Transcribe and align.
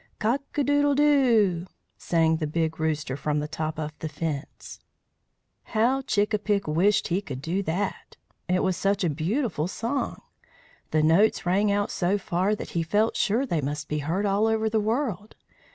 "Cock 0.17 0.41
a 0.57 0.63
doodle 0.63 0.95
doo!" 0.95 1.67
sang 1.95 2.37
the 2.37 2.47
Big 2.47 2.79
Rooster 2.79 3.15
from 3.15 3.39
the 3.39 3.47
top 3.47 3.77
of 3.77 3.93
the 3.99 4.09
fence. 4.09 4.79
How 5.77 6.01
Chick 6.01 6.33
a 6.33 6.39
pick 6.39 6.65
wished 6.67 7.09
he 7.09 7.21
could 7.21 7.39
do 7.39 7.61
that! 7.61 8.17
It 8.49 8.63
was 8.63 8.75
such 8.75 9.03
a 9.03 9.11
beautiful 9.11 9.67
song. 9.67 10.23
The 10.89 11.03
notes 11.03 11.45
rang 11.45 11.71
out 11.71 11.91
so 11.91 12.17
far 12.17 12.55
that 12.55 12.71
he 12.71 12.81
felt 12.81 13.15
sure 13.15 13.45
they 13.45 13.61
must 13.61 13.87
be 13.87 13.99
heard 13.99 14.25
all 14.25 14.47
over 14.47 14.71
the 14.71 14.79
world. 14.81 15.35